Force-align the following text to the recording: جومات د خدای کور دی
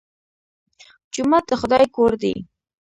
جومات 1.13 1.43
د 1.47 1.51
خدای 1.61 1.85
کور 1.95 2.11
دی 2.21 2.33